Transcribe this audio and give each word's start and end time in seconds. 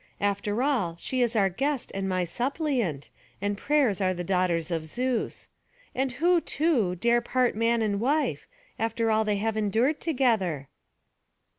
After 0.19 0.63
all, 0.63 0.97
she 0.99 1.21
is 1.21 1.35
our 1.35 1.47
guest 1.47 1.91
and 1.93 2.09
my 2.09 2.25
suppliant, 2.25 3.11
and 3.39 3.55
prayers 3.55 4.01
are 4.01 4.15
the 4.15 4.23
daughters 4.23 4.71
of 4.71 4.87
Zeus. 4.87 5.47
And 5.93 6.13
who, 6.13 6.41
too, 6.41 6.95
dare 6.95 7.21
part 7.21 7.55
man 7.55 7.83
and 7.83 7.99
wife, 7.99 8.47
after 8.79 9.11
all 9.11 9.23
they 9.23 9.37
have 9.37 9.55
endured 9.55 10.01
together?" 10.01 10.69